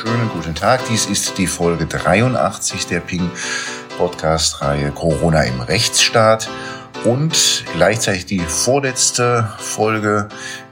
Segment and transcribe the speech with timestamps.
[0.00, 0.86] Schönen guten Tag.
[0.88, 3.28] Dies ist die Folge 83 der Ping
[3.96, 6.48] Podcast-Reihe Corona im Rechtsstaat
[7.02, 10.28] und gleichzeitig die vorletzte Folge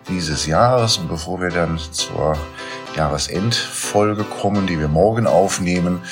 [0.08, 0.98] dieses Jahres.
[0.98, 2.38] Und bevor wir dann zur
[2.94, 6.02] Jahresendfolge kommen, die wir morgen aufnehmen,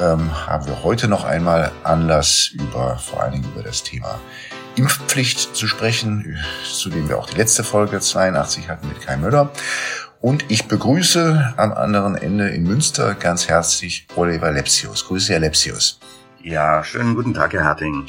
[0.00, 4.18] ähm, haben wir heute noch einmal Anlass über, vor allen Dingen über das Thema
[4.74, 9.52] Impfpflicht zu sprechen, zu dem wir auch die letzte Folge 82 hatten mit Kai Müller.
[10.24, 15.04] Und ich begrüße am anderen Ende in Münster ganz herzlich Oliver Lepsius.
[15.04, 16.00] Grüße, Herr Lepsius.
[16.42, 18.06] Ja, schönen guten Tag, Herr Harting.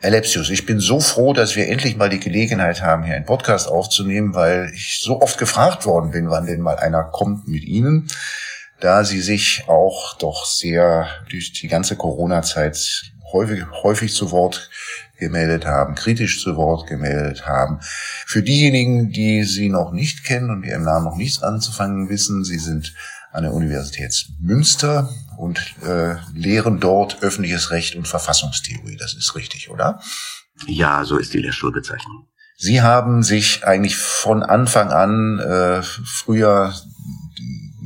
[0.00, 3.26] Herr Lepsius, ich bin so froh, dass wir endlich mal die Gelegenheit haben, hier einen
[3.26, 7.62] Podcast aufzunehmen, weil ich so oft gefragt worden bin, wann denn mal einer kommt mit
[7.62, 8.08] Ihnen,
[8.80, 14.68] da Sie sich auch doch sehr durch die ganze Corona-Zeit häufig, häufig zu Wort
[15.20, 17.78] gemeldet haben, kritisch zu Wort gemeldet haben.
[18.26, 22.44] Für diejenigen, die Sie noch nicht kennen und die im Namen noch nichts anzufangen wissen,
[22.44, 22.94] Sie sind
[23.32, 28.96] an der Universität Münster und äh, lehren dort öffentliches Recht und Verfassungstheorie.
[28.96, 30.00] Das ist richtig, oder?
[30.66, 32.26] Ja, so ist die Lehrstuhlbezeichnung.
[32.56, 36.74] Sie haben sich eigentlich von Anfang an, äh, früher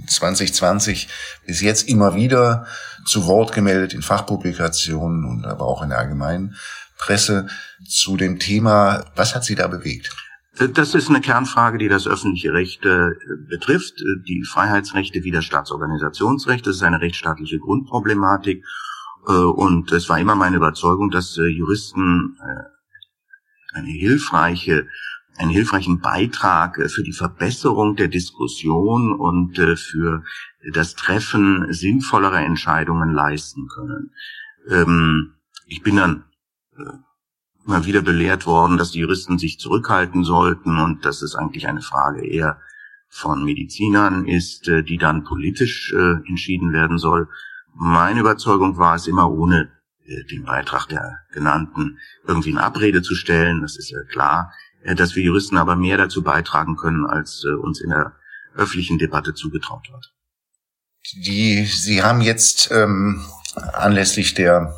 [0.09, 1.09] 2020
[1.47, 2.67] bis jetzt immer wieder
[3.07, 6.57] zu Wort gemeldet in Fachpublikationen und aber auch in der allgemeinen
[7.05, 7.49] Presse
[7.87, 9.05] zu dem Thema.
[9.15, 10.11] Was hat Sie da bewegt?
[10.57, 13.11] Das ist eine Kernfrage, die das öffentliche Recht äh,
[13.49, 13.95] betrifft.
[14.27, 16.67] Die Freiheitsrechte wie das Staatsorganisationsrecht.
[16.67, 18.65] Das ist eine rechtsstaatliche Grundproblematik.
[19.27, 24.87] Äh, und es war immer meine Überzeugung, dass äh, Juristen äh, eine hilfreiche
[25.37, 30.23] einen hilfreichen Beitrag äh, für die Verbesserung der Diskussion und äh, für
[30.73, 34.13] das Treffen sinnvollerer Entscheidungen leisten können.
[34.71, 35.35] Ähm,
[35.67, 36.25] ich bin dann
[36.79, 41.67] äh, immer wieder belehrt worden, dass die Juristen sich zurückhalten sollten und dass es eigentlich
[41.67, 42.61] eine Frage eher
[43.09, 45.95] von Medizinern ist, die dann politisch
[46.29, 47.29] entschieden werden soll.
[47.73, 49.71] Meine Überzeugung war es immer ohne
[50.31, 53.63] den Beitrag der genannten irgendwie in Abrede zu stellen.
[53.63, 54.53] Das ist ja klar.
[54.85, 58.13] Äh, dass wir Juristen aber mehr dazu beitragen können, als äh, uns in der
[58.55, 60.13] öffentlichen Debatte zugetraut wird.
[61.17, 63.25] Die, Sie haben jetzt ähm,
[63.73, 64.75] anlässlich der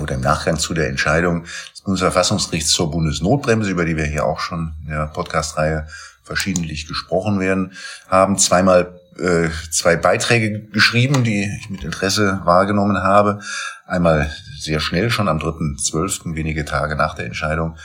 [0.00, 4.40] oder im Nachgang zu der Entscheidung des Bundesverfassungsgerichts zur Bundesnotbremse, über die wir hier auch
[4.40, 5.86] schon in der Podcastreihe
[6.22, 7.72] verschiedentlich gesprochen werden,
[8.08, 13.40] haben zweimal äh, zwei Beiträge geschrieben, die ich mit Interesse wahrgenommen habe.
[13.86, 17.76] Einmal sehr schnell, schon am 3.12., wenige Tage nach der Entscheidung,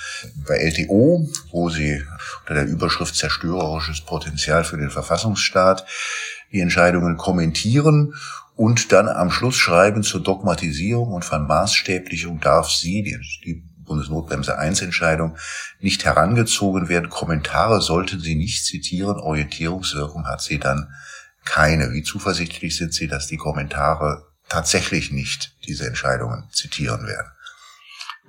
[0.47, 2.03] bei LTO, wo sie
[2.41, 5.85] unter der Überschrift zerstörerisches Potenzial für den Verfassungsstaat
[6.51, 8.13] die Entscheidungen kommentieren
[8.61, 14.83] und dann am Schluss schreiben zur Dogmatisierung und Vermaßstäblichung darf sie, die, die Bundesnotbremse 1
[14.83, 15.35] Entscheidung,
[15.79, 17.09] nicht herangezogen werden.
[17.09, 19.17] Kommentare sollten sie nicht zitieren.
[19.17, 20.93] Orientierungswirkung hat sie dann
[21.43, 21.91] keine.
[21.91, 27.31] Wie zuversichtlich sind Sie, dass die Kommentare tatsächlich nicht diese Entscheidungen zitieren werden?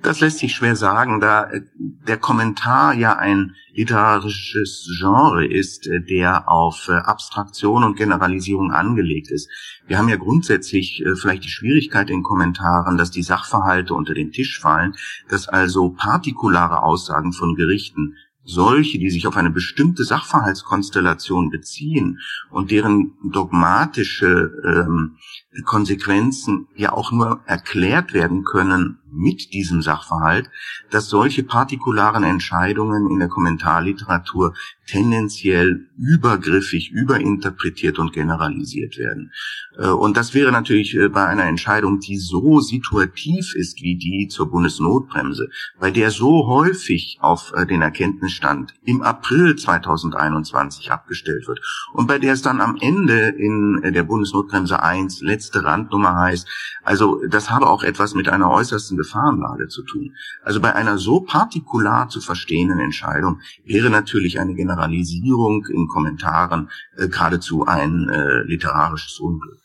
[0.03, 6.01] Das lässt sich schwer sagen, da äh, der Kommentar ja ein literarisches Genre ist, äh,
[6.01, 9.49] der auf äh, Abstraktion und Generalisierung angelegt ist.
[9.87, 14.59] Wir haben ja grundsätzlich vielleicht die Schwierigkeit in Kommentaren, dass die Sachverhalte unter den Tisch
[14.59, 14.95] fallen,
[15.29, 18.15] dass also partikulare Aussagen von Gerichten
[18.45, 22.19] solche, die sich auf eine bestimmte Sachverhaltskonstellation beziehen
[22.49, 25.17] und deren dogmatische ähm,
[25.65, 30.49] Konsequenzen ja auch nur erklärt werden können mit diesem Sachverhalt,
[30.89, 34.53] dass solche partikularen Entscheidungen in der Kommentarliteratur
[34.87, 39.31] tendenziell übergriffig, überinterpretiert und generalisiert werden.
[39.77, 44.27] Äh, und das wäre natürlich äh, bei einer Entscheidung, die so situativ ist wie die
[44.27, 45.49] zur Bundesnotbremse,
[45.79, 51.59] bei der so häufig auf äh, den Erkenntnisstand im April 2021 abgestellt wird
[51.93, 56.47] und bei der es dann am Ende in der Bundesnotbremse 1 letzte Randnummer heißt,
[56.83, 60.15] also das habe auch etwas mit einer äußersten Gefahrenlage zu tun.
[60.43, 67.07] Also bei einer so partikular zu verstehenden Entscheidung wäre natürlich eine Generalisierung in Kommentaren äh,
[67.07, 69.59] geradezu ein äh, literarisches Unglück.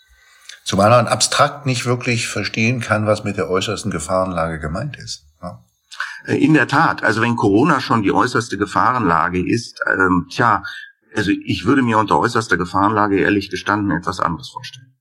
[0.64, 5.24] Zumal man abstrakt nicht wirklich verstehen kann, was mit der äußersten Gefahrenlage gemeint ist.
[5.42, 5.64] Ja?
[6.26, 10.62] Äh, in der Tat, also wenn Corona schon die äußerste Gefahrenlage ist, ähm, tja,
[11.16, 14.97] also ich würde mir unter äußerster Gefahrenlage ehrlich gestanden etwas anderes vorstellen.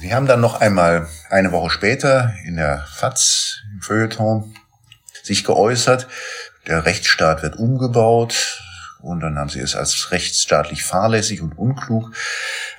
[0.00, 4.54] Sie haben dann noch einmal eine Woche später in der FAZ im Feuilleton
[5.24, 6.06] sich geäußert,
[6.68, 8.62] der Rechtsstaat wird umgebaut
[9.00, 12.14] und dann haben sie es als rechtsstaatlich fahrlässig und unklug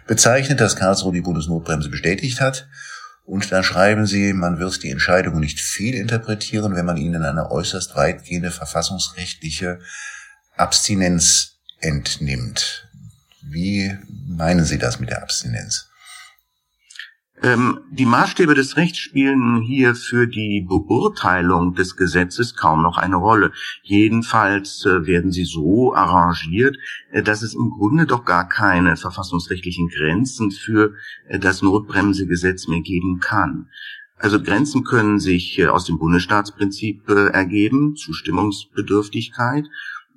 [0.07, 2.67] bezeichnet, dass Karlsruhe die Bundesnotbremse bestätigt hat.
[3.25, 7.95] Und dann schreiben sie, man wird die Entscheidungen nicht fehlinterpretieren, wenn man ihnen eine äußerst
[7.95, 9.79] weitgehende verfassungsrechtliche
[10.55, 12.87] Abstinenz entnimmt.
[13.41, 15.88] Wie meinen Sie das mit der Abstinenz?
[17.41, 23.15] Ähm, die Maßstäbe des Rechts spielen hier für die Beurteilung des Gesetzes kaum noch eine
[23.15, 23.53] Rolle.
[23.81, 26.75] Jedenfalls äh, werden sie so arrangiert,
[27.11, 30.95] äh, dass es im Grunde doch gar keine verfassungsrechtlichen Grenzen für
[31.29, 33.69] äh, das Notbremsegesetz mehr geben kann.
[34.17, 39.69] Also Grenzen können sich aus dem Bundesstaatsprinzip ergeben, Zustimmungsbedürftigkeit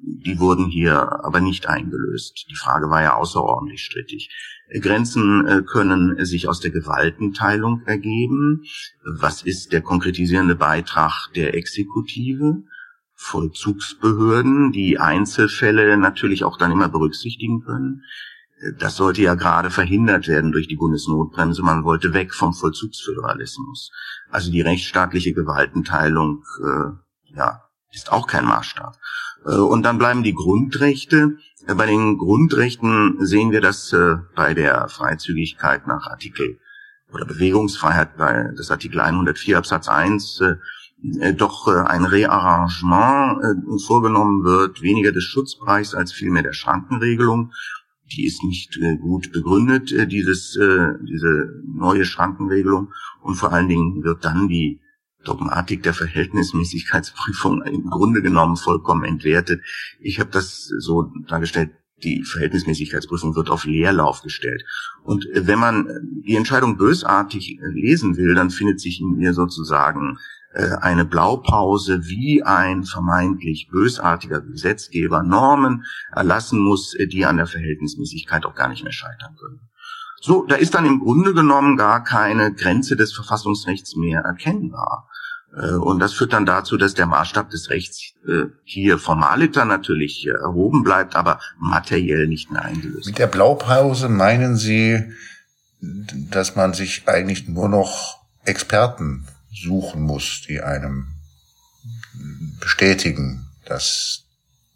[0.05, 2.47] die wurden hier aber nicht eingelöst.
[2.51, 4.31] Die Frage war ja außerordentlich strittig.
[4.81, 8.65] Grenzen äh, können sich aus der Gewaltenteilung ergeben.
[9.05, 12.65] Was ist der konkretisierende Beitrag der Exekutive?
[13.15, 18.03] Vollzugsbehörden, die Einzelfälle natürlich auch dann immer berücksichtigen können.
[18.79, 21.63] Das sollte ja gerade verhindert werden durch die Bundesnotbremse.
[21.63, 23.93] Man wollte weg vom Vollzugsföderalismus.
[24.31, 28.97] Also die rechtsstaatliche Gewaltenteilung, äh, ja, ist auch kein Maßstab.
[29.47, 31.37] Äh, und dann bleiben die Grundrechte.
[31.67, 36.59] Äh, bei den Grundrechten sehen wir das äh, bei der Freizügigkeit nach Artikel
[37.13, 40.43] oder Bewegungsfreiheit bei des Artikel 104 Absatz 1
[41.37, 47.53] doch ein Rearrangement vorgenommen wird, weniger des Schutzbereichs als vielmehr der Schrankenregelung.
[48.13, 52.93] Die ist nicht gut begründet, dieses, diese neue Schrankenregelung.
[53.21, 54.81] Und vor allen Dingen wird dann die
[55.25, 59.63] Dogmatik der Verhältnismäßigkeitsprüfung im Grunde genommen vollkommen entwertet.
[60.01, 61.71] Ich habe das so dargestellt,
[62.03, 64.65] die Verhältnismäßigkeitsprüfung wird auf Leerlauf gestellt.
[65.05, 65.89] Und wenn man
[66.27, 70.19] die Entscheidung bösartig lesen will, dann findet sich in ihr sozusagen
[70.53, 78.45] äh, eine Blaupause, wie ein vermeintlich bösartiger Gesetzgeber Normen erlassen muss, die an der Verhältnismäßigkeit
[78.45, 79.61] auch gar nicht mehr scheitern können.
[80.21, 85.09] So, da ist dann im Grunde genommen gar keine Grenze des Verfassungsrechts mehr erkennbar.
[85.57, 90.27] Äh, und das führt dann dazu, dass der Maßstab des Rechts äh, hier formaliter natürlich
[90.27, 93.07] erhoben bleibt, aber materiell nicht mehr eingelöst.
[93.07, 95.13] Mit der Blaupause meinen Sie,
[95.81, 101.09] dass man sich eigentlich nur noch Experten suchen muss, die einem
[102.61, 104.25] bestätigen, dass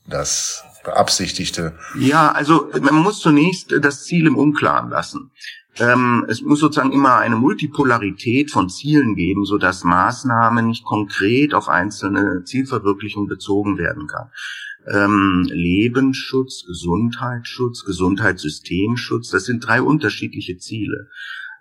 [0.06, 1.76] das beabsichtigte?
[1.98, 5.30] Ja, also man muss zunächst das Ziel im Unklaren lassen.
[5.78, 11.52] Ähm, es muss sozusagen immer eine Multipolarität von Zielen geben, so dass Maßnahmen nicht konkret
[11.52, 14.30] auf einzelne Zielverwirklichungen bezogen werden kann.
[14.88, 21.08] Ähm, Lebensschutz, Gesundheitsschutz, Gesundheitssystemschutz, das sind drei unterschiedliche Ziele.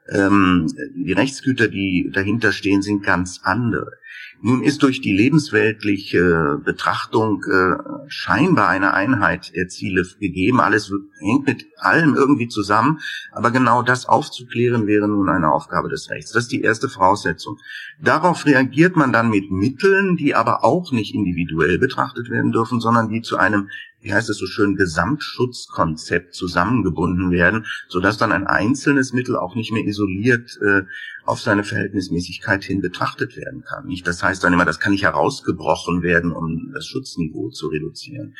[0.08, 3.94] Ähm, die Rechtsgüter, die dahinter stehen, sind ganz andere.
[4.42, 7.78] Nun ist durch die lebensweltliche Betrachtung äh,
[8.08, 10.60] scheinbar eine Einheit der Ziele gegeben.
[10.60, 13.00] Alles hängt mit allem irgendwie zusammen.
[13.32, 16.32] Aber genau das aufzuklären wäre nun eine Aufgabe des Rechts.
[16.32, 17.58] Das ist die erste Voraussetzung.
[18.02, 23.10] Darauf reagiert man dann mit Mitteln, die aber auch nicht individuell betrachtet werden dürfen, sondern
[23.10, 23.70] die zu einem
[24.06, 29.72] wie heißt es so schön, Gesamtschutzkonzept zusammengebunden werden, sodass dann ein einzelnes Mittel auch nicht
[29.72, 30.84] mehr isoliert äh,
[31.26, 33.88] auf seine Verhältnismäßigkeit hin betrachtet werden kann.
[33.88, 38.36] Nicht, das heißt dann immer, das kann nicht herausgebrochen werden, um das Schutzniveau zu reduzieren.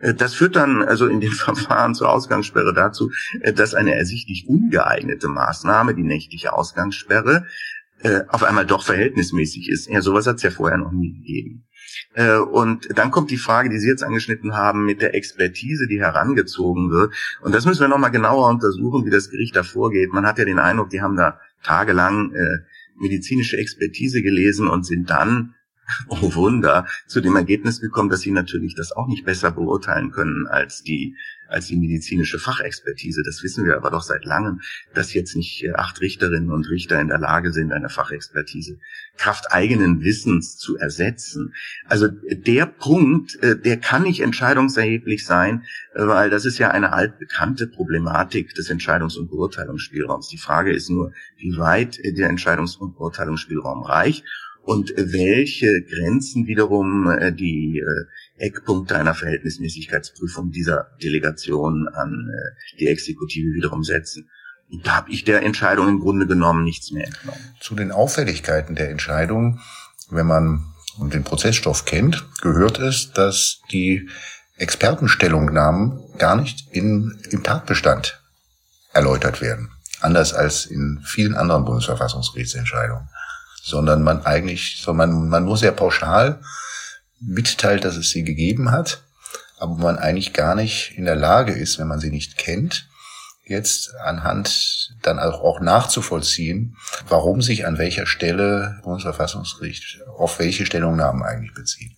[0.00, 3.10] Äh, das führt dann also in den Verfahren zur Ausgangssperre dazu,
[3.42, 7.46] äh, dass eine ersichtlich ungeeignete Maßnahme, die nächtliche Ausgangssperre,
[8.02, 9.88] äh, auf einmal doch verhältnismäßig ist.
[9.88, 11.66] Ja, sowas hat es ja vorher noch nie gegeben.
[12.14, 16.00] Äh, und dann kommt die Frage, die Sie jetzt angeschnitten haben, mit der Expertise, die
[16.00, 17.14] herangezogen wird.
[17.42, 20.12] Und das müssen wir nochmal genauer untersuchen, wie das Gericht da vorgeht.
[20.12, 22.58] Man hat ja den Eindruck, die haben da tagelang äh,
[22.98, 25.54] medizinische Expertise gelesen und sind dann
[26.08, 30.46] oh Wunder, zu dem Ergebnis gekommen, dass sie natürlich das auch nicht besser beurteilen können
[30.46, 31.16] als die
[31.50, 33.22] als die medizinische Fachexpertise.
[33.24, 34.60] Das wissen wir aber doch seit langem,
[34.94, 38.78] dass jetzt nicht äh, acht Richterinnen und Richter in der Lage sind, eine Fachexpertise
[39.16, 41.52] Kraft eigenen Wissens zu ersetzen.
[41.86, 45.64] Also der Punkt, äh, der kann nicht entscheidungserheblich sein,
[45.94, 50.28] äh, weil das ist ja eine altbekannte Problematik des Entscheidungs- und Beurteilungsspielraums.
[50.28, 54.24] Die Frage ist nur, wie weit der Entscheidungs- und Beurteilungsspielraum reicht
[54.70, 62.86] und welche Grenzen wiederum äh, die äh, Eckpunkte einer Verhältnismäßigkeitsprüfung dieser Delegation an äh, die
[62.86, 64.30] Exekutive wiederum setzen.
[64.70, 67.40] Und da habe ich der Entscheidung im Grunde genommen nichts mehr entnommen.
[67.58, 69.58] Zu den Auffälligkeiten der Entscheidung,
[70.08, 70.64] wenn man
[71.00, 74.08] den Prozessstoff kennt, gehört es, dass die
[74.56, 78.22] Expertenstellungnahmen gar nicht in, im Tatbestand
[78.92, 79.72] erläutert werden.
[80.00, 83.08] Anders als in vielen anderen Bundesverfassungsgerichtsentscheidungen
[83.70, 86.40] sondern man eigentlich, so man, man nur sehr pauschal
[87.20, 89.02] mitteilt, dass es sie gegeben hat,
[89.58, 92.88] aber man eigentlich gar nicht in der Lage ist, wenn man sie nicht kennt,
[93.44, 96.76] jetzt anhand dann auch, nachzuvollziehen,
[97.08, 101.92] warum sich an welcher Stelle Bundesverfassungsgericht auf welche Stellungnahmen eigentlich bezieht.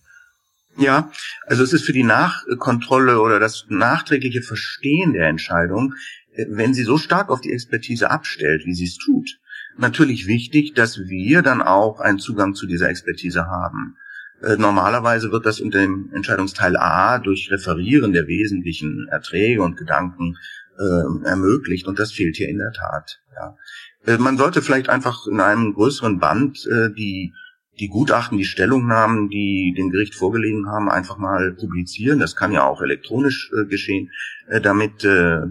[0.75, 1.11] Ja,
[1.45, 5.93] also es ist für die Nachkontrolle oder das nachträgliche Verstehen der Entscheidung
[6.35, 9.39] wenn sie so stark auf die Expertise abstellt, wie sie es tut,
[9.77, 13.97] natürlich wichtig, dass wir dann auch einen Zugang zu dieser Expertise haben.
[14.41, 20.37] Äh, normalerweise wird das in dem Entscheidungsteil A durch Referieren der wesentlichen Erträge und Gedanken
[20.77, 23.21] äh, ermöglicht und das fehlt hier in der Tat.
[23.35, 23.57] Ja.
[24.05, 27.33] Äh, man sollte vielleicht einfach in einem größeren Band äh, die
[27.79, 32.19] die Gutachten, die Stellungnahmen, die dem Gericht vorgelegen haben, einfach mal publizieren.
[32.19, 34.11] Das kann ja auch elektronisch äh, geschehen,
[34.47, 35.41] äh, damit äh,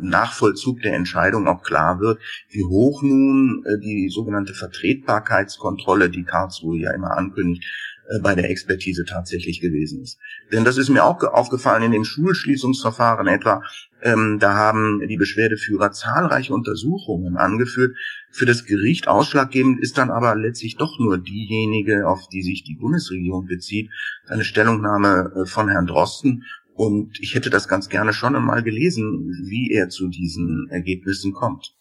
[0.00, 6.78] Nachvollzug der Entscheidung auch klar wird, wie hoch nun äh, die sogenannte Vertretbarkeitskontrolle, die Karlsruhe
[6.78, 7.64] ja immer ankündigt,
[8.08, 10.18] äh, bei der Expertise tatsächlich gewesen ist.
[10.52, 13.62] Denn das ist mir auch aufgefallen in den Schulschließungsverfahren etwa.
[14.02, 17.96] Ähm, da haben die Beschwerdeführer zahlreiche Untersuchungen angeführt.
[18.30, 22.76] Für das Gericht ausschlaggebend ist dann aber letztlich doch nur diejenige, auf die sich die
[22.76, 23.90] Bundesregierung bezieht,
[24.28, 26.44] eine Stellungnahme äh, von Herrn Drosten.
[26.76, 31.74] Und ich hätte das ganz gerne schon einmal gelesen, wie er zu diesen Ergebnissen kommt.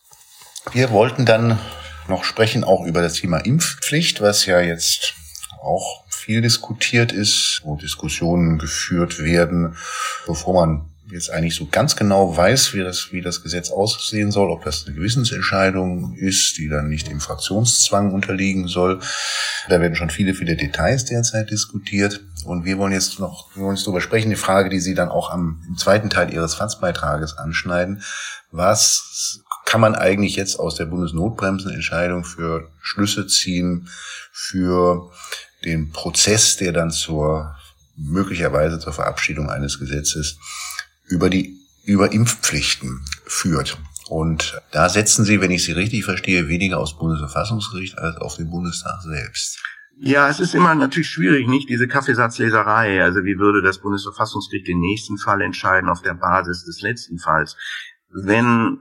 [0.72, 1.60] Wir wollten dann
[2.08, 5.14] noch sprechen auch über das Thema Impfpflicht, was ja jetzt
[5.62, 9.76] auch viel diskutiert ist, wo Diskussionen geführt werden,
[10.26, 14.50] bevor man jetzt eigentlich so ganz genau weiß, wie das, wie das Gesetz aussehen soll,
[14.50, 19.00] ob das eine Gewissensentscheidung ist, die dann nicht dem Fraktionszwang unterliegen soll.
[19.70, 22.22] Da werden schon viele, viele Details derzeit diskutiert.
[22.46, 25.10] Und wir wollen jetzt noch, wir wollen jetzt darüber sprechen, die Frage, die Sie dann
[25.10, 28.04] auch am, im zweiten Teil Ihres Fassbeitrages anschneiden.
[28.52, 33.90] Was kann man eigentlich jetzt aus der Bundesnotbremsenentscheidung für Schlüsse ziehen
[34.32, 35.12] für
[35.64, 37.56] den Prozess, der dann zur
[37.98, 40.38] möglicherweise zur Verabschiedung eines Gesetzes
[41.06, 43.78] über die über Impfpflichten führt.
[44.08, 48.50] Und da setzen Sie, wenn ich Sie richtig verstehe, weniger aus Bundesverfassungsgericht als auf den
[48.50, 49.60] Bundestag selbst.
[49.98, 53.02] Ja, es ist immer natürlich schwierig, nicht diese Kaffeesatzleserei.
[53.02, 57.56] Also wie würde das Bundesverfassungsgericht den nächsten Fall entscheiden auf der Basis des letzten Falls?
[58.10, 58.80] Wenn,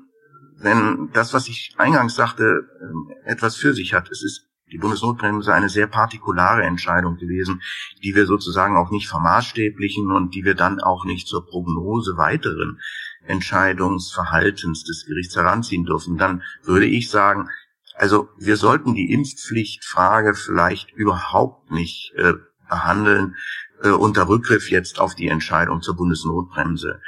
[0.58, 5.54] wenn das, was ich eingangs sagte, ähm, etwas für sich hat, es ist die Bundesnotbremse
[5.54, 7.62] eine sehr partikulare Entscheidung gewesen,
[8.02, 12.80] die wir sozusagen auch nicht vermaßstäblichen und die wir dann auch nicht zur Prognose weiteren
[13.26, 16.18] Entscheidungsverhaltens des Gerichts heranziehen dürfen.
[16.18, 17.48] Dann würde ich sagen,
[17.94, 22.34] also wir sollten die Impfpflichtfrage vielleicht überhaupt nicht äh,
[22.68, 23.36] behandeln
[23.82, 27.00] äh, unter Rückgriff jetzt auf die Entscheidung zur Bundesnotbremse.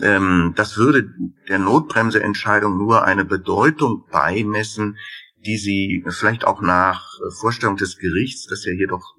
[0.00, 1.12] Ähm, das würde
[1.48, 4.96] der Notbremseentscheidung nur eine Bedeutung beimessen,
[5.44, 9.14] die sie vielleicht auch nach Vorstellung des Gerichts, das ja hier doch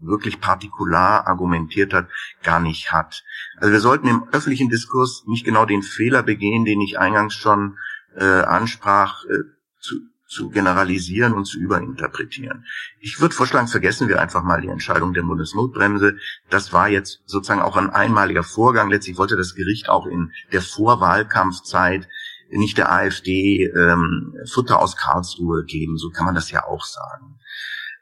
[0.00, 2.08] wirklich partikular argumentiert hat,
[2.42, 3.22] gar nicht hat.
[3.56, 7.76] Also wir sollten im öffentlichen Diskurs nicht genau den Fehler begehen, den ich eingangs schon
[8.16, 9.44] äh, ansprach, äh,
[9.80, 9.96] zu,
[10.28, 12.66] zu generalisieren und zu überinterpretieren.
[13.00, 16.18] Ich würde vorschlagen, vergessen wir einfach mal die Entscheidung der Bundesnotbremse.
[16.50, 18.90] Das war jetzt sozusagen auch ein einmaliger Vorgang.
[18.90, 22.08] Letztlich wollte das Gericht auch in der Vorwahlkampfzeit
[22.50, 27.38] nicht der AfD ähm, Futter aus Karlsruhe geben, so kann man das ja auch sagen.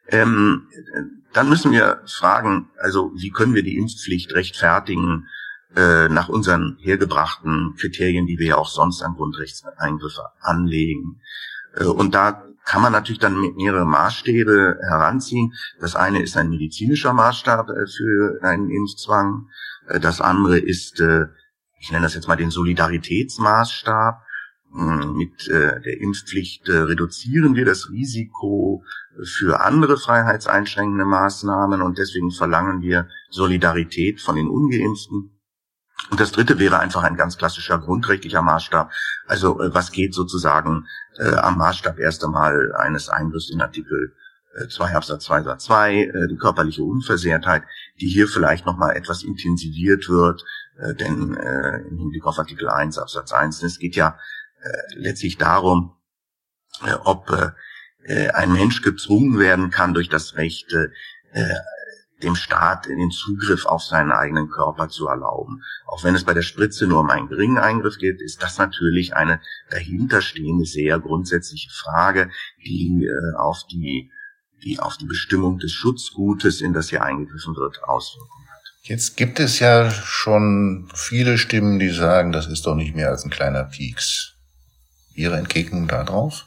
[0.09, 0.69] Ähm,
[1.33, 5.29] dann müssen wir fragen, also wie können wir die Impfpflicht rechtfertigen
[5.75, 11.21] äh, nach unseren hergebrachten Kriterien, die wir ja auch sonst an Grundrechtseingriffe anlegen.
[11.77, 15.55] Äh, und da kann man natürlich dann mehrere Maßstäbe heranziehen.
[15.81, 19.49] Das eine ist ein medizinischer Maßstab äh, für einen Impfzwang.
[19.89, 21.01] Äh, das andere ist,
[21.79, 24.23] ich nenne das jetzt mal den Solidaritätsmaßstab.
[24.73, 28.83] Mit äh, der Impfpflicht reduzieren wir das Risiko
[29.23, 35.36] für andere freiheitseinschränkende Maßnahmen und deswegen verlangen wir Solidarität von den Ungeimpften.
[36.11, 38.93] Und das dritte wäre einfach ein ganz klassischer grundrechtlicher Maßstab.
[39.27, 40.87] Also äh, was geht sozusagen
[41.19, 44.15] äh, am Maßstab erst einmal eines Eingriffs in Artikel
[44.69, 47.63] 2 Absatz 2 Satz 2, äh, die körperliche Unversehrtheit,
[48.01, 50.45] die hier vielleicht nochmal etwas intensiviert wird,
[50.79, 54.19] äh, denn äh, im Hinblick auf Artikel 1 Absatz 1, es geht ja
[54.63, 55.97] äh, letztlich darum,
[56.85, 57.31] äh, ob
[58.05, 60.73] äh, ein Mensch gezwungen werden kann durch das Recht,
[62.23, 65.63] dem Staat den Zugriff auf seinen eigenen Körper zu erlauben.
[65.87, 69.15] Auch wenn es bei der Spritze nur um einen geringen Eingriff geht, ist das natürlich
[69.15, 72.31] eine dahinterstehende, sehr grundsätzliche Frage,
[72.65, 74.11] die auf die,
[74.65, 78.63] die auf die Bestimmung des Schutzgutes, in das hier eingegriffen wird, Auswirkungen hat.
[78.83, 83.25] Jetzt gibt es ja schon viele Stimmen, die sagen, das ist doch nicht mehr als
[83.25, 84.35] ein kleiner Pieks.
[85.15, 86.47] Ihre Entgegnung darauf?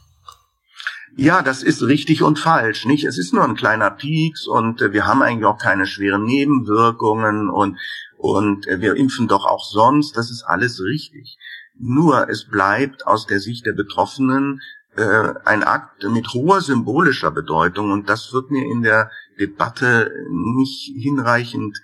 [1.22, 3.04] Ja, das ist richtig und falsch, nicht?
[3.04, 7.50] Es ist nur ein kleiner Pieks und äh, wir haben eigentlich auch keine schweren Nebenwirkungen
[7.50, 7.78] und
[8.18, 11.38] und äh, wir impfen doch auch sonst, das ist alles richtig.
[11.78, 14.62] Nur es bleibt aus der Sicht der Betroffenen
[14.96, 20.90] äh, ein Akt mit hoher symbolischer Bedeutung und das wird mir in der Debatte nicht
[20.96, 21.78] hinreichend,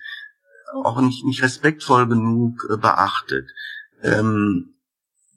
[0.81, 3.51] auch nicht, nicht respektvoll genug äh, beachtet.
[4.01, 4.75] Ähm,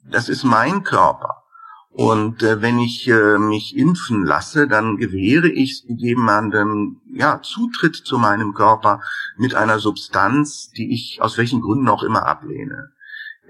[0.09, 1.43] das ist mein Körper.
[1.91, 8.17] Und äh, wenn ich äh, mich impfen lasse, dann gewähre ich jemandem ja Zutritt zu
[8.17, 9.01] meinem Körper
[9.37, 12.91] mit einer Substanz, die ich aus welchen Gründen auch immer ablehne.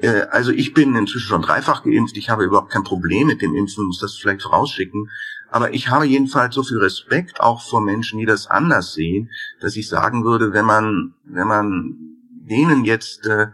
[0.01, 2.17] Äh, also ich bin inzwischen schon dreifach geimpft.
[2.17, 5.09] Ich habe überhaupt kein Problem mit dem Impfen, muss das vielleicht vorausschicken.
[5.51, 9.29] Aber ich habe jedenfalls so viel Respekt auch vor Menschen, die das anders sehen,
[9.59, 11.95] dass ich sagen würde, wenn man, wenn man
[12.29, 13.47] denen jetzt äh,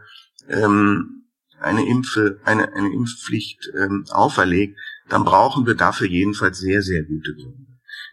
[0.49, 1.24] ähm,
[1.59, 4.77] eine Impfe, eine, eine Impfpflicht ähm, auferlegt,
[5.09, 7.65] dann brauchen wir dafür jedenfalls sehr, sehr gute Gründe.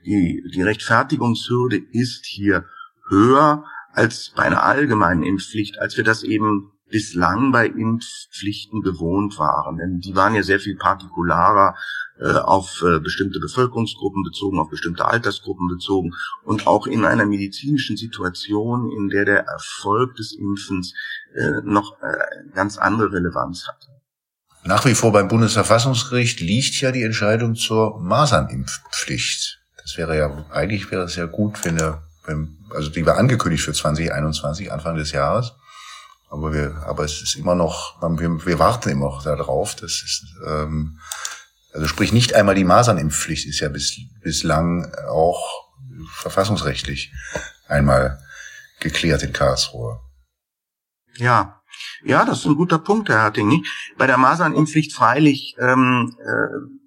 [0.04, 2.64] Die, die Rechtfertigungshürde ist hier
[3.08, 9.78] höher als bei einer allgemeinen Impfpflicht, als wir das eben bislang bei Impfpflichten gewohnt waren.
[9.78, 11.74] Denn die waren ja sehr viel partikularer
[12.20, 16.12] äh, auf äh, bestimmte Bevölkerungsgruppen bezogen, auf bestimmte Altersgruppen bezogen
[16.44, 20.94] und auch in einer medizinischen Situation, in der der Erfolg des Impfens
[21.34, 23.88] äh, noch äh, ganz andere Relevanz hatte.
[24.64, 29.60] Nach wie vor beim Bundesverfassungsgericht liegt ja die Entscheidung zur Masernimpfpflicht.
[29.82, 33.64] Das wäre ja, eigentlich wäre es ja gut, wenn er, wenn, also die war angekündigt
[33.64, 35.54] für 2021, Anfang des Jahres.
[36.32, 39.74] Aber wir, aber es ist immer noch, wir, wir warten immer noch darauf.
[39.74, 40.98] Das ist, ähm,
[41.74, 45.68] also sprich nicht einmal die Masernimpfpflicht ist ja bis, bislang auch
[46.14, 47.12] verfassungsrechtlich
[47.68, 48.18] einmal
[48.80, 50.00] geklärt in Karlsruhe.
[51.16, 51.60] Ja,
[52.02, 53.62] ja, das ist ein guter Punkt, Herr Harting.
[53.98, 56.81] Bei der Masernimpfpflicht freilich, ähm, äh,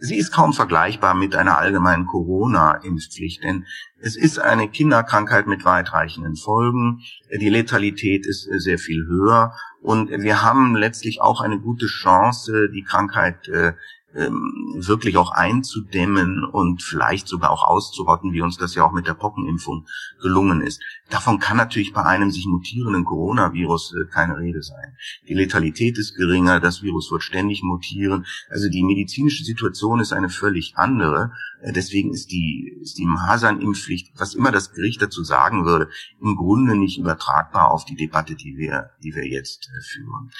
[0.00, 3.66] sie ist kaum vergleichbar mit einer allgemeinen Corona-Impfpflicht, denn
[3.98, 7.02] es ist eine Kinderkrankheit mit weitreichenden Folgen.
[7.38, 12.70] Die Letalität ist äh, sehr viel höher und wir haben letztlich auch eine gute Chance,
[12.70, 13.74] die Krankheit äh,
[14.14, 19.06] ähm, wirklich auch einzudämmen und vielleicht sogar auch auszurotten, wie uns das ja auch mit
[19.06, 19.86] der Pockenimpfung
[20.20, 20.80] gelungen ist.
[21.10, 24.96] Davon kann natürlich bei einem sich mutierenden Coronavirus äh, keine Rede sein.
[25.28, 28.26] Die Letalität ist geringer, das Virus wird ständig mutieren.
[28.48, 31.32] Also die medizinische Situation ist eine völlig andere.
[31.62, 35.88] Äh, deswegen ist die, ist die Masernimpfpflicht, was immer das Gericht dazu sagen würde,
[36.20, 40.30] im Grunde nicht übertragbar auf die Debatte, die wir, die wir jetzt äh, führen.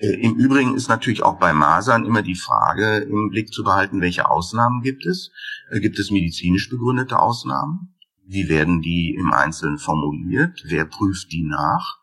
[0.00, 4.30] Im Übrigen ist natürlich auch bei Masern immer die Frage im Blick zu behalten, welche
[4.30, 5.30] Ausnahmen gibt es?
[5.80, 7.94] Gibt es medizinisch begründete Ausnahmen?
[8.26, 10.62] Wie werden die im Einzelnen formuliert?
[10.66, 11.98] Wer prüft die nach?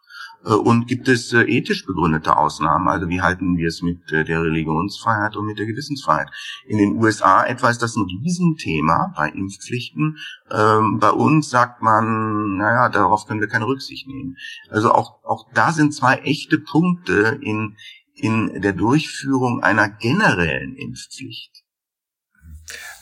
[0.45, 2.87] Äh, und gibt es äh, ethisch begründete Ausnahmen?
[2.87, 6.29] Also wie halten wir es mit äh, der Religionsfreiheit und mit der Gewissensfreiheit?
[6.67, 10.17] In den USA etwa ist das ein Riesenthema bei Impfpflichten.
[10.51, 14.37] Ähm, bei uns sagt man, naja, darauf können wir keine Rücksicht nehmen.
[14.69, 17.75] Also auch, auch da sind zwei echte Punkte in,
[18.15, 21.63] in der Durchführung einer generellen Impfpflicht.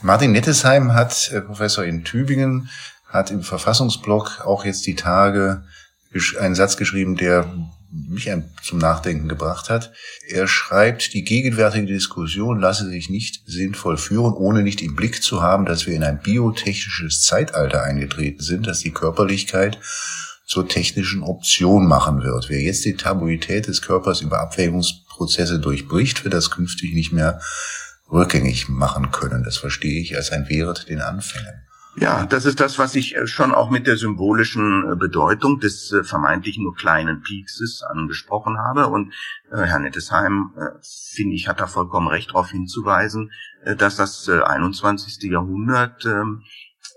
[0.02, 2.70] Martin Nettesheim hat, äh, Professor in Tübingen,
[3.06, 5.64] hat im Verfassungsblock auch jetzt die Tage
[6.40, 7.52] einen Satz geschrieben, der
[7.94, 8.30] mich
[8.64, 9.94] zum Nachdenken gebracht hat.
[10.28, 15.44] Er schreibt, die gegenwärtige Diskussion lasse sich nicht sinnvoll führen, ohne nicht im Blick zu
[15.44, 19.80] haben, dass wir in ein biotechnisches Zeitalter eingetreten sind, das die Körperlichkeit
[20.46, 22.50] zur technischen Option machen wird.
[22.50, 24.42] Wer jetzt die Tabuität des Körpers über
[25.14, 27.40] Abwägungsprozesse durchbricht, wird das künftig nicht mehr
[28.12, 29.44] rückgängig machen können.
[29.44, 31.62] Das verstehe ich als ein Wehret den Anfängen.
[31.96, 35.92] Ja, das ist das, was ich äh, schon auch mit der symbolischen äh, Bedeutung des
[35.92, 38.88] äh, vermeintlich nur kleinen Piekses angesprochen habe.
[38.88, 39.14] Und
[39.52, 40.52] Herr Nettesheim,
[41.14, 43.32] finde ich, hat da vollkommen recht darauf hinzuweisen,
[43.78, 45.22] dass das äh, 21.
[45.32, 46.24] Jahrhundert, äh,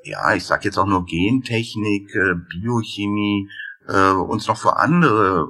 [0.04, 2.10] ja, ich sage jetzt auch nur Gentechnik,
[2.48, 3.50] Biochemie,
[3.86, 5.48] uns noch vor andere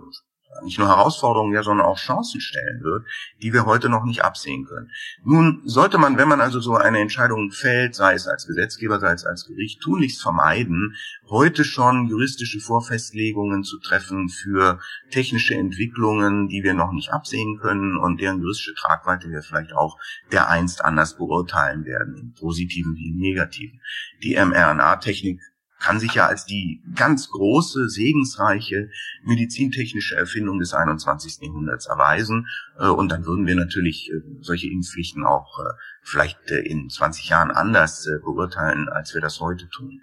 [0.63, 3.07] nicht nur Herausforderungen, ja, sondern auch Chancen stellen wird,
[3.43, 4.91] die wir heute noch nicht absehen können.
[5.25, 9.13] Nun sollte man, wenn man also so eine Entscheidung fällt, sei es als Gesetzgeber, sei
[9.13, 10.95] es als Gericht, tunlichst vermeiden,
[11.29, 17.97] heute schon juristische Vorfestlegungen zu treffen für technische Entwicklungen, die wir noch nicht absehen können
[17.97, 19.99] und deren juristische Tragweite wir vielleicht auch
[20.33, 23.81] dereinst anders beurteilen werden, im positiven wie im negativen.
[24.23, 25.41] Die mRNA-Technik
[25.87, 28.91] kann sich ja als die ganz große, segensreiche
[29.23, 31.39] medizintechnische Erfindung des 21.
[31.43, 32.49] Jahrhunderts erweisen.
[32.77, 35.71] Äh, und dann würden wir natürlich äh, solche Impfpflichten auch äh,
[36.03, 40.01] vielleicht in 20 Jahren anders beurteilen, als wir das heute tun.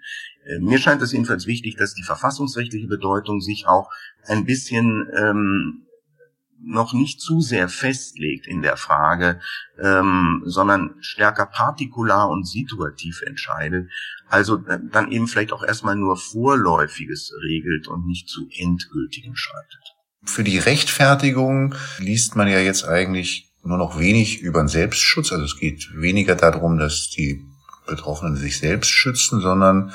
[0.60, 3.90] Mir scheint es jedenfalls wichtig, dass die verfassungsrechtliche Bedeutung sich auch
[4.26, 5.83] ein bisschen ähm,
[6.66, 9.40] noch nicht zu sehr festlegt in der Frage,
[9.78, 13.90] ähm, sondern stärker partikular und situativ entscheidet.
[14.28, 19.82] Also äh, dann eben vielleicht auch erstmal nur Vorläufiges regelt und nicht zu endgültigem schreitet.
[20.24, 25.32] Für die Rechtfertigung liest man ja jetzt eigentlich nur noch wenig über den Selbstschutz.
[25.32, 27.44] Also es geht weniger darum, dass die
[27.86, 29.92] Betroffenen sich selbst schützen, sondern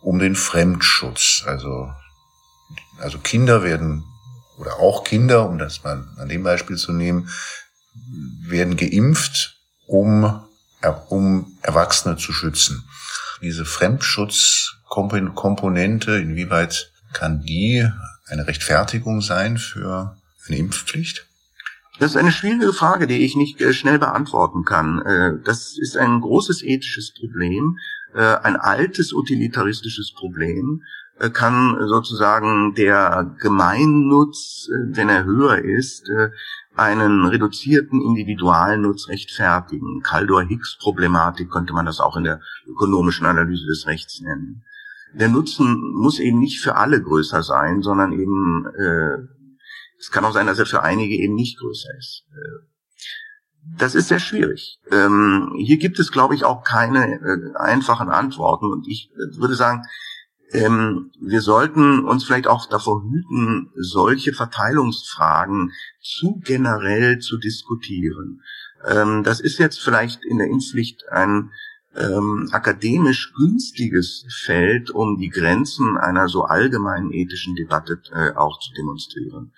[0.00, 1.44] um den Fremdschutz.
[1.46, 1.90] Also,
[2.98, 4.04] also Kinder werden
[4.62, 7.28] oder auch Kinder, um das mal an dem Beispiel zu nehmen,
[8.46, 9.56] werden geimpft,
[9.88, 10.40] um,
[11.08, 12.84] um Erwachsene zu schützen.
[13.42, 17.88] Diese Fremdschutzkomponente, inwieweit kann die
[18.28, 21.26] eine Rechtfertigung sein für eine Impfpflicht?
[21.98, 25.02] Das ist eine schwierige Frage, die ich nicht äh, schnell beantworten kann.
[25.02, 27.78] Äh, das ist ein großes ethisches Problem,
[28.14, 30.84] äh, ein altes utilitaristisches Problem.
[31.32, 36.08] Kann sozusagen der Gemeinnutz, wenn er höher ist,
[36.74, 40.02] einen reduzierten Individualnutz rechtfertigen.
[40.02, 44.64] Kaldor-Hicks-Problematik könnte man das auch in der ökonomischen Analyse des Rechts nennen.
[45.14, 48.66] Der Nutzen muss eben nicht für alle größer sein, sondern eben
[50.02, 52.24] es kann auch sein, dass er für einige eben nicht größer ist.
[52.32, 52.66] Äh,
[53.78, 54.80] das ist sehr schwierig.
[54.90, 58.66] Ähm, hier gibt es, glaube ich, auch keine äh, einfachen Antworten.
[58.66, 59.84] Und ich äh, würde sagen,
[60.52, 68.42] ähm, wir sollten uns vielleicht auch davor hüten, solche Verteilungsfragen zu generell zu diskutieren.
[68.86, 71.50] Ähm, das ist jetzt vielleicht in der Impfpflicht ein
[71.96, 78.72] ähm, akademisch günstiges Feld, um die Grenzen einer so allgemeinen ethischen Debatte äh, auch zu
[78.72, 79.52] demonstrieren.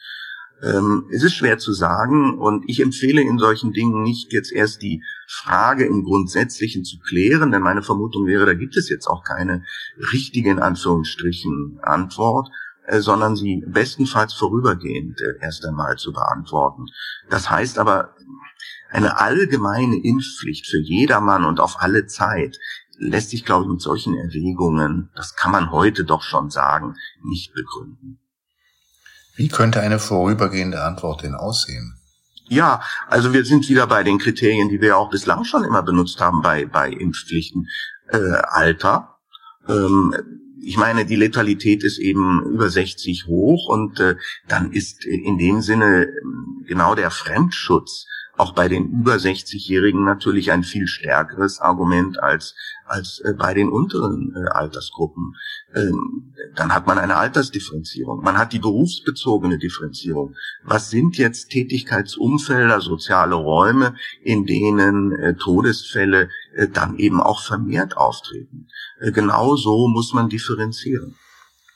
[0.63, 4.83] Ähm, es ist schwer zu sagen und ich empfehle in solchen Dingen nicht jetzt erst
[4.83, 5.03] die
[5.35, 9.65] Frage im Grundsätzlichen zu klären, denn meine Vermutung wäre, da gibt es jetzt auch keine
[10.13, 12.49] richtige in Anführungsstrichen Antwort,
[12.87, 16.87] äh, sondern sie bestenfalls vorübergehend äh, erst einmal zu beantworten.
[17.31, 18.15] Das heißt aber,
[18.91, 22.59] eine allgemeine Impfpflicht für jedermann und auf alle Zeit
[22.99, 27.53] lässt sich, glaube ich, mit solchen Erwägungen, das kann man heute doch schon sagen, nicht
[27.55, 28.21] begründen.
[29.35, 31.97] Wie könnte eine vorübergehende Antwort denn aussehen?
[32.49, 36.21] Ja, also wir sind wieder bei den Kriterien, die wir auch bislang schon immer benutzt
[36.21, 37.69] haben bei, bei Impfpflichten.
[38.09, 39.17] Äh, Alter.
[39.67, 40.15] Ähm,
[40.63, 44.17] ich meine, die Letalität ist eben über 60 hoch und äh,
[44.49, 50.51] dann ist in dem Sinne ähm, genau der Fremdschutz auch bei den über 60-Jährigen natürlich
[50.51, 52.55] ein viel stärkeres Argument als
[52.87, 55.37] als äh, bei den unteren äh, Altersgruppen.
[55.75, 58.23] Ähm, dann hat man eine Altersdifferenzierung.
[58.23, 60.35] Man hat die berufsbezogene Differenzierung.
[60.63, 67.97] Was sind jetzt Tätigkeitsumfelder, soziale Räume, in denen äh, Todesfälle äh, dann eben auch vermehrt
[67.97, 68.69] auftreten?
[69.01, 71.15] Äh, genau so muss man differenzieren.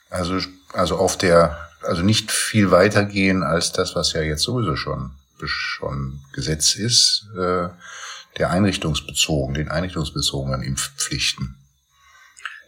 [0.09, 0.39] Also
[0.73, 5.11] also auf der also nicht viel weiter gehen als das, was ja jetzt sowieso schon
[5.47, 7.69] schon Gesetz ist, äh,
[8.37, 11.55] der einrichtungsbezogen, den einrichtungsbezogenen Impfpflichten.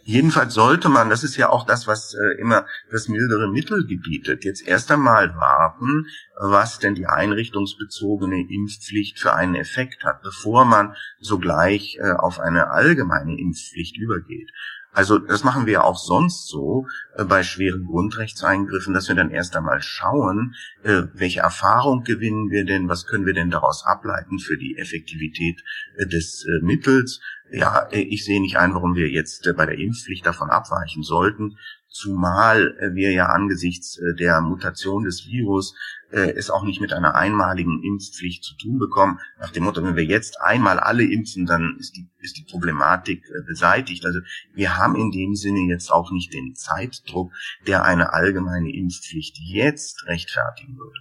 [0.04, 4.44] Jedenfalls sollte man, das ist ja auch das, was äh, immer das mildere Mittel gebietet,
[4.44, 6.06] jetzt erst einmal warten,
[6.36, 12.70] was denn die einrichtungsbezogene Impfpflicht für einen Effekt hat, bevor man sogleich äh, auf eine
[12.70, 14.50] allgemeine Impfpflicht übergeht.
[14.94, 19.56] Also das machen wir auch sonst so äh, bei schweren Grundrechtseingriffen, dass wir dann erst
[19.56, 24.58] einmal schauen, äh, welche Erfahrung gewinnen wir denn, was können wir denn daraus ableiten für
[24.58, 25.62] die Effektivität
[25.96, 27.20] äh, des äh, Mittels.
[27.50, 31.02] Ja, äh, ich sehe nicht ein, warum wir jetzt äh, bei der Impfpflicht davon abweichen
[31.02, 31.56] sollten,
[31.88, 35.74] zumal wir ja angesichts der Mutation des Virus
[36.12, 39.18] äh, es auch nicht mit einer einmaligen Impfpflicht zu tun bekommen.
[39.40, 43.24] Nach dem Motto, wenn wir jetzt einmal alle impfen, dann ist die, ist die Problematik
[43.24, 44.04] äh, beseitigt.
[44.04, 44.20] Also
[44.54, 47.32] wir haben in dem Sinne jetzt auch nicht den Zeitdruck,
[47.66, 51.00] der eine allgemeine Impfpflicht jetzt rechtfertigen würde.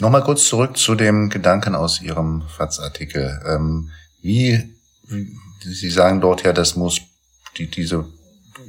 [0.00, 3.40] Nochmal kurz zurück zu dem Gedanken aus Ihrem FATS-Artikel.
[3.46, 3.90] Ähm,
[4.20, 4.76] wie,
[5.08, 7.00] wie, Sie sagen dort ja, das muss,
[7.56, 8.06] die, diese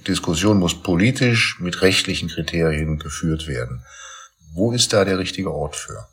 [0.08, 3.84] Diskussion muss politisch mit rechtlichen Kriterien geführt werden.
[4.54, 6.08] Wo ist da der richtige Ort für?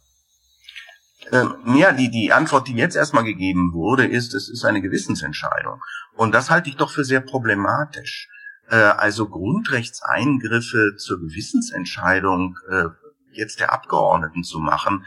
[1.32, 5.80] Ähm, ja, die, die Antwort, die jetzt erstmal gegeben wurde, ist, es ist eine Gewissensentscheidung.
[6.14, 8.28] Und das halte ich doch für sehr problematisch.
[8.68, 12.84] Äh, also Grundrechtseingriffe zur Gewissensentscheidung äh,
[13.32, 15.04] jetzt der Abgeordneten zu machen,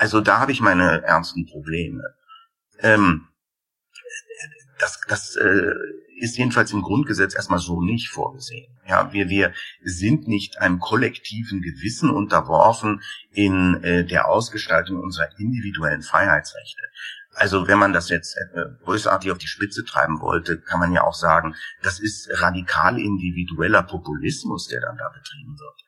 [0.00, 2.02] also da habe ich meine ernsten Probleme.
[2.78, 3.28] Ähm,
[4.78, 5.74] das, das äh,
[6.20, 8.72] ist jedenfalls im Grundgesetz erstmal so nicht vorgesehen.
[8.86, 9.52] Ja, wir, wir
[9.82, 13.02] sind nicht einem kollektiven Gewissen unterworfen
[13.32, 16.82] in äh, der Ausgestaltung unserer individuellen Freiheitsrechte.
[17.32, 21.04] Also wenn man das jetzt äh, größartig auf die Spitze treiben wollte, kann man ja
[21.04, 25.80] auch sagen, das ist radikal individueller Populismus, der dann da betrieben wird.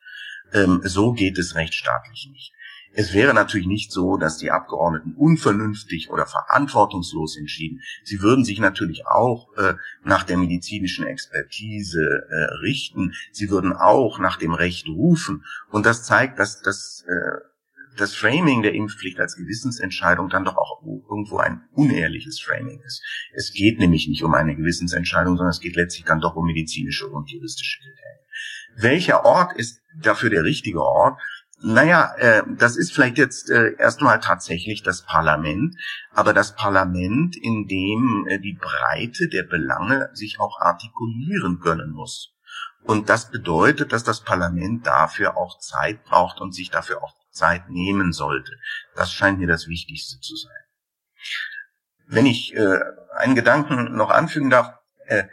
[0.53, 2.53] Ähm, so geht es rechtsstaatlich nicht.
[2.95, 7.81] Es wäre natürlich nicht so, dass die Abgeordneten unvernünftig oder verantwortungslos entschieden.
[8.03, 13.13] Sie würden sich natürlich auch äh, nach der medizinischen Expertise äh, richten.
[13.31, 15.43] Sie würden auch nach dem Recht rufen.
[15.71, 20.83] Und das zeigt, dass das, äh, das Framing der Impfpflicht als Gewissensentscheidung dann doch auch
[20.83, 23.01] irgendwo ein unehrliches Framing ist.
[23.33, 27.07] Es geht nämlich nicht um eine Gewissensentscheidung, sondern es geht letztlich dann doch um medizinische
[27.07, 28.19] und juristische Kriterien.
[28.75, 31.19] Welcher Ort ist dafür der richtige Ort?
[31.65, 35.77] Naja, äh, das ist vielleicht jetzt äh, erstmal tatsächlich das Parlament,
[36.11, 42.33] aber das Parlament, in dem äh, die Breite der Belange sich auch artikulieren können muss.
[42.83, 47.69] Und das bedeutet, dass das Parlament dafür auch Zeit braucht und sich dafür auch Zeit
[47.69, 48.51] nehmen sollte.
[48.97, 50.51] Das scheint mir das Wichtigste zu sein.
[52.07, 52.79] Wenn ich äh,
[53.15, 54.73] einen Gedanken noch anfügen darf,
[55.05, 55.23] äh,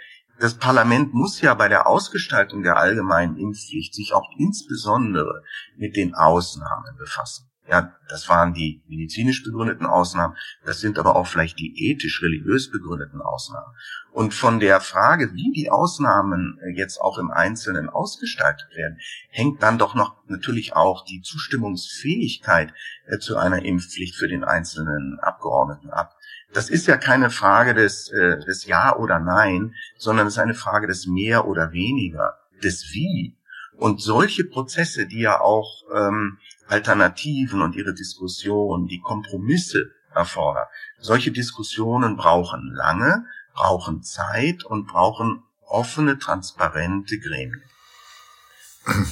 [0.41, 5.43] das Parlament muss ja bei der Ausgestaltung der allgemeinen Impfpflicht sich auch insbesondere
[5.77, 7.51] mit den Ausnahmen befassen.
[7.69, 13.21] Ja, das waren die medizinisch begründeten Ausnahmen, das sind aber auch vielleicht die ethisch-religiös begründeten
[13.21, 13.73] Ausnahmen.
[14.11, 18.99] Und von der Frage, wie die Ausnahmen äh, jetzt auch im Einzelnen ausgestaltet werden,
[19.29, 22.75] hängt dann doch noch natürlich auch die Zustimmungsfähigkeit
[23.07, 26.17] äh, zu einer Impfpflicht für den einzelnen Abgeordneten ab.
[26.53, 30.55] Das ist ja keine Frage des, äh, des Ja oder Nein, sondern es ist eine
[30.55, 33.37] Frage des Mehr oder Weniger, des Wie.
[33.77, 40.67] Und solche Prozesse, die ja auch ähm, Alternativen und ihre Diskussionen, die Kompromisse erfordern,
[40.99, 47.63] solche Diskussionen brauchen lange, brauchen Zeit und brauchen offene, transparente Gremien.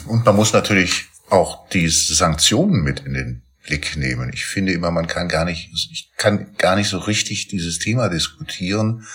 [0.07, 4.31] Und man muss natürlich auch die Sanktionen mit in den Blick nehmen.
[4.33, 8.09] Ich finde immer, man kann gar nicht, ich kann gar nicht so richtig dieses Thema
[8.09, 9.07] diskutieren,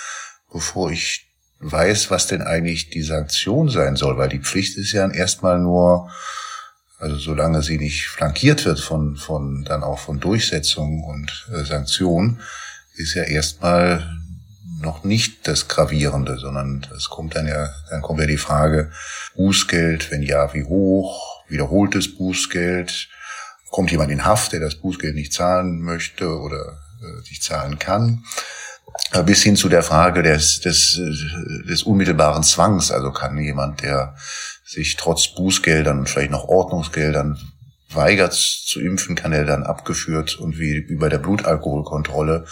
[0.52, 1.28] bevor ich
[1.60, 6.12] weiß, was denn eigentlich die Sanktion sein soll, weil die Pflicht ist ja erstmal nur,
[7.00, 12.40] also solange sie nicht flankiert wird von, von, dann auch von Durchsetzung und äh, Sanktionen,
[12.96, 14.08] ist ja erstmal
[14.82, 18.92] noch nicht das Gravierende, sondern es kommt dann ja, dann kommt ja die Frage,
[19.36, 23.10] Bußgeld, wenn ja, wie hoch, wiederholtes Bußgeld,
[23.74, 28.24] kommt jemand in Haft, der das Bußgeld nicht zahlen möchte oder äh, nicht zahlen kann,
[29.12, 32.92] äh, bis hin zu der Frage des, des, äh, des unmittelbaren Zwangs.
[32.92, 34.16] Also kann jemand, der
[34.64, 37.40] sich trotz Bußgeldern und vielleicht noch Ordnungsgeldern
[37.90, 42.46] weigert zu impfen, kann er dann abgeführt und wie, bei der Blutalkoholkontrolle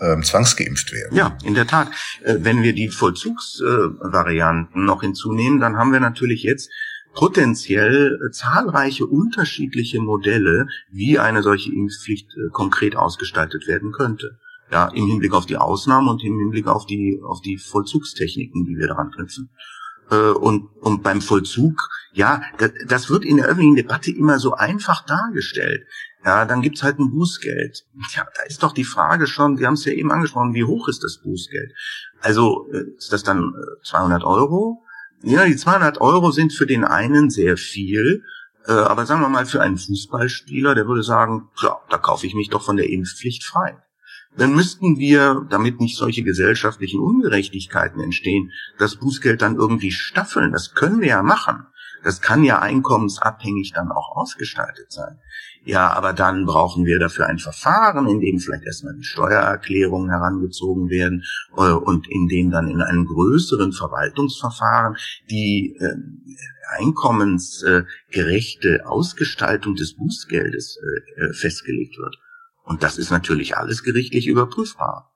[0.00, 1.16] ähm, zwangsgeimpft werden.
[1.16, 1.88] Ja, in der Tat.
[2.24, 6.70] Äh, wenn wir die Vollzugsvarianten noch hinzunehmen, dann haben wir natürlich jetzt
[7.16, 14.38] potenziell äh, zahlreiche unterschiedliche Modelle, wie eine solche Impfpflicht äh, konkret ausgestaltet werden könnte.
[14.70, 18.76] Ja, im Hinblick auf die Ausnahmen und im Hinblick auf die, auf die Vollzugstechniken, die
[18.76, 19.50] wir daran knüpfen.
[20.10, 22.42] Äh, und, und beim Vollzug, ja,
[22.86, 25.86] das, wird in der öffentlichen Debatte immer so einfach dargestellt.
[26.24, 27.84] Ja, dann gibt's halt ein Bußgeld.
[28.14, 30.88] Ja, da ist doch die Frage schon, wir haben es ja eben angesprochen, wie hoch
[30.88, 31.72] ist das Bußgeld?
[32.20, 33.52] Also ist das dann
[33.84, 34.82] 200 Euro?
[35.22, 38.22] Ja, die 200 Euro sind für den einen sehr viel,
[38.66, 42.34] äh, aber sagen wir mal für einen Fußballspieler, der würde sagen, ja, da kaufe ich
[42.34, 43.76] mich doch von der Impfpflicht frei.
[44.36, 50.52] Dann müssten wir, damit nicht solche gesellschaftlichen Ungerechtigkeiten entstehen, das Bußgeld dann irgendwie staffeln.
[50.52, 51.66] Das können wir ja machen.
[52.04, 55.18] Das kann ja einkommensabhängig dann auch ausgestaltet sein.
[55.66, 60.90] Ja, aber dann brauchen wir dafür ein Verfahren, in dem vielleicht erstmal die Steuererklärungen herangezogen
[60.90, 61.24] werden
[61.56, 64.94] äh, und in dem dann in einem größeren Verwaltungsverfahren
[65.28, 65.96] die äh,
[66.78, 72.16] einkommensgerechte Ausgestaltung des Bußgeldes äh, äh, festgelegt wird.
[72.62, 75.15] Und das ist natürlich alles gerichtlich überprüfbar.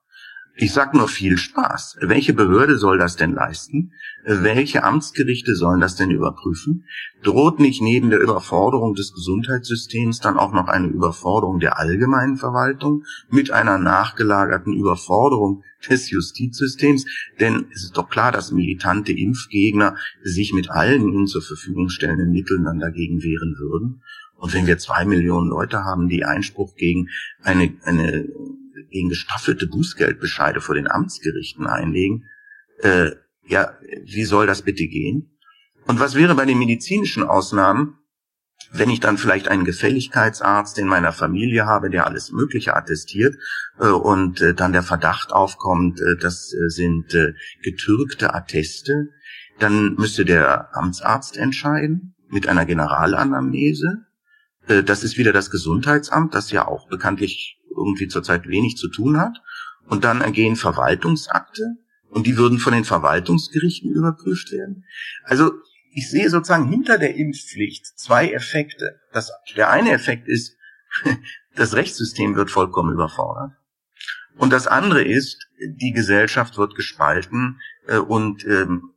[0.61, 1.97] Ich sag nur viel Spaß.
[2.01, 3.93] Welche Behörde soll das denn leisten?
[4.23, 6.85] Welche Amtsgerichte sollen das denn überprüfen?
[7.23, 13.05] Droht nicht neben der Überforderung des Gesundheitssystems dann auch noch eine Überforderung der allgemeinen Verwaltung
[13.31, 17.05] mit einer nachgelagerten Überforderung des Justizsystems?
[17.39, 22.33] Denn es ist doch klar, dass militante Impfgegner sich mit allen ihnen zur Verfügung stellenden
[22.33, 24.03] Mitteln dann dagegen wehren würden.
[24.37, 27.09] Und wenn wir zwei Millionen Leute haben, die Einspruch gegen
[27.41, 28.29] eine, eine
[28.91, 32.25] gegen gestaffelte Bußgeldbescheide vor den Amtsgerichten einlegen.
[32.81, 33.11] Äh,
[33.47, 35.37] ja, wie soll das bitte gehen?
[35.87, 37.97] Und was wäre bei den medizinischen Ausnahmen,
[38.71, 43.35] wenn ich dann vielleicht einen Gefälligkeitsarzt in meiner Familie habe, der alles Mögliche attestiert
[43.79, 49.09] äh, und äh, dann der Verdacht aufkommt, äh, das äh, sind äh, getürkte Atteste,
[49.59, 54.05] dann müsste der Amtsarzt entscheiden mit einer Generalanamnese.
[54.67, 59.19] Äh, das ist wieder das Gesundheitsamt, das ja auch bekanntlich irgendwie zurzeit wenig zu tun
[59.19, 59.41] hat.
[59.87, 61.77] Und dann ergehen Verwaltungsakte
[62.09, 64.85] und die würden von den Verwaltungsgerichten überprüft werden.
[65.23, 65.51] Also
[65.93, 68.99] ich sehe sozusagen hinter der Impfpflicht zwei Effekte.
[69.11, 70.55] Das, der eine Effekt ist,
[71.55, 73.51] das Rechtssystem wird vollkommen überfordert.
[74.37, 78.93] Und das andere ist, die Gesellschaft wird gespalten äh, und ähm,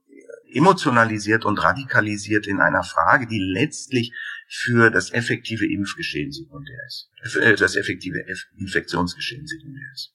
[0.52, 4.12] emotionalisiert und radikalisiert in einer Frage, die letztlich
[4.57, 7.09] für das effektive Impfgeschehen sekundär ist.
[7.37, 8.25] Äh, das effektive
[8.57, 10.12] Infektionsgeschehen sekundär ist.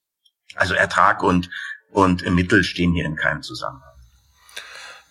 [0.56, 1.49] Also Ertrag und,
[1.91, 3.84] und Mittel stehen hier in keinem Zusammenhang.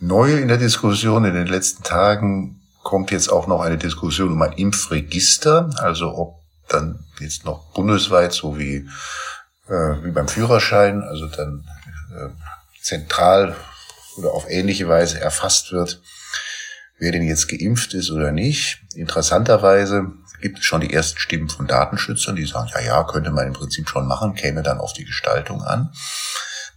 [0.01, 4.41] Neu in der Diskussion in den letzten Tagen kommt jetzt auch noch eine Diskussion um
[4.41, 8.89] ein Impfregister, also ob dann jetzt noch bundesweit, so wie,
[9.67, 11.69] äh, wie beim Führerschein, also dann
[12.17, 12.29] äh,
[12.81, 13.57] zentral
[14.17, 16.01] oder auf ähnliche Weise erfasst wird,
[16.99, 18.81] wer denn jetzt geimpft ist oder nicht.
[18.95, 23.47] Interessanterweise gibt es schon die ersten Stimmen von Datenschützern, die sagen, ja, ja, könnte man
[23.47, 25.91] im Prinzip schon machen, käme dann auf die Gestaltung an.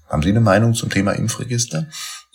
[0.09, 1.87] Haben Sie eine Meinung zum Thema Impfregister?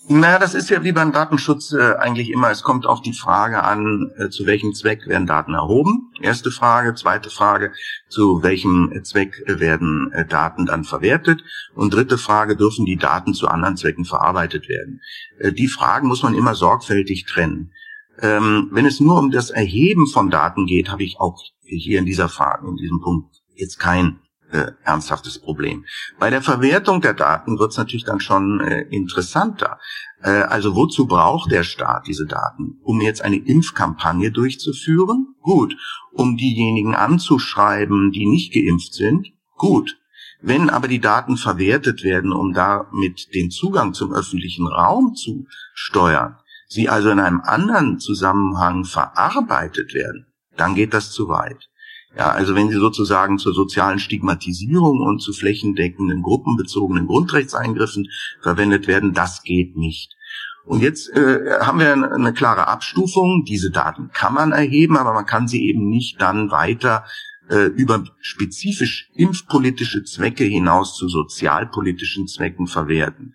[0.08, 2.48] Na, das ist ja wie beim Datenschutz äh, eigentlich immer.
[2.52, 6.12] Es kommt auf die Frage an, äh, zu welchem Zweck werden Daten erhoben.
[6.20, 6.94] Erste Frage.
[6.94, 7.72] Zweite Frage,
[8.08, 11.42] zu welchem Zweck werden äh, Daten dann verwertet.
[11.74, 15.00] Und dritte Frage, dürfen die Daten zu anderen Zwecken verarbeitet werden.
[15.38, 17.72] Äh, die Fragen muss man immer sorgfältig trennen.
[18.20, 22.06] Ähm, wenn es nur um das Erheben von Daten geht, habe ich auch hier in
[22.06, 24.20] dieser Frage, in diesem Punkt jetzt kein
[24.52, 25.84] äh, ernsthaftes Problem.
[26.18, 29.78] Bei der Verwertung der Daten wird es natürlich dann schon äh, interessanter.
[30.22, 32.78] Äh, also wozu braucht der Staat diese Daten?
[32.82, 35.34] Um jetzt eine Impfkampagne durchzuführen?
[35.40, 35.76] Gut.
[36.12, 39.28] Um diejenigen anzuschreiben, die nicht geimpft sind?
[39.56, 39.96] Gut.
[40.40, 46.36] Wenn aber die Daten verwertet werden, um damit den Zugang zum öffentlichen Raum zu steuern,
[46.68, 51.68] sie also in einem anderen Zusammenhang verarbeitet werden, dann geht das zu weit.
[52.16, 58.08] Ja, also wenn sie sozusagen zur sozialen Stigmatisierung und zu flächendeckenden gruppenbezogenen Grundrechtseingriffen
[58.40, 60.16] verwendet werden, das geht nicht.
[60.64, 63.44] Und jetzt äh, haben wir eine klare Abstufung.
[63.44, 67.04] Diese Daten kann man erheben, aber man kann sie eben nicht dann weiter
[67.50, 73.34] äh, über spezifisch impfpolitische Zwecke hinaus zu sozialpolitischen Zwecken verwerten.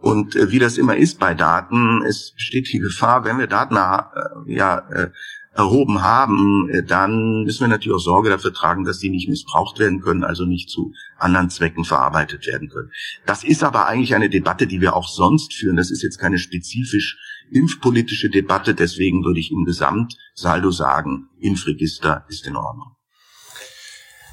[0.00, 3.76] Und äh, wie das immer ist bei Daten, es besteht die Gefahr, wenn wir Daten
[3.76, 5.10] äh, ja äh,
[5.58, 9.78] erhoben haben, äh, dann müssen wir natürlich auch Sorge dafür tragen, dass sie nicht missbraucht
[9.78, 12.90] werden können, also nicht zu anderen Zwecken verarbeitet werden können.
[13.26, 15.76] Das ist aber eigentlich eine Debatte, die wir auch sonst führen.
[15.76, 17.18] Das ist jetzt keine spezifisch
[17.50, 18.74] impfpolitische Debatte.
[18.74, 22.92] Deswegen würde ich im Gesamtsaldo sagen, Impfregister ist in Ordnung.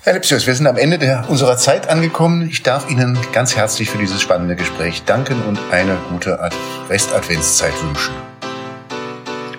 [0.03, 2.47] Herr Lipsius, wir sind am Ende der, unserer Zeit angekommen.
[2.47, 6.37] Ich darf Ihnen ganz herzlich für dieses spannende Gespräch danken und eine gute
[6.89, 8.34] Restadventszeit wünschen.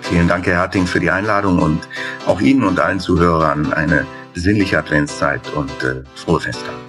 [0.09, 1.87] Vielen Dank, Herr Harting, für die Einladung und
[2.25, 6.86] auch Ihnen und allen Zuhörern eine besinnliche Adventszeit und äh, frohe Festtage.